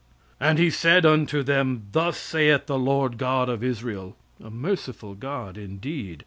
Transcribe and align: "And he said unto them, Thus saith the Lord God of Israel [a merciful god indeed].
"And 0.39 0.57
he 0.57 0.71
said 0.71 1.05
unto 1.05 1.43
them, 1.43 1.83
Thus 1.91 2.17
saith 2.17 2.65
the 2.65 2.79
Lord 2.79 3.19
God 3.19 3.49
of 3.49 3.63
Israel 3.63 4.17
[a 4.43 4.49
merciful 4.49 5.13
god 5.13 5.59
indeed]. 5.59 6.19